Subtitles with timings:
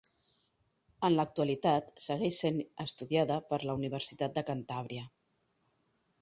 [1.09, 5.07] En l'actualitat segueix sent estudiada per la Universitat de Cantàbria.